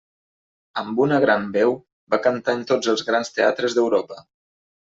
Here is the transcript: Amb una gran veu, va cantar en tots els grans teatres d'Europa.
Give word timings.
Amb 0.81 1.01
una 1.05 1.19
gran 1.25 1.45
veu, 1.59 1.75
va 2.15 2.21
cantar 2.29 2.57
en 2.61 2.65
tots 2.73 2.91
els 2.97 3.07
grans 3.11 3.33
teatres 3.39 3.79
d'Europa. 3.79 4.23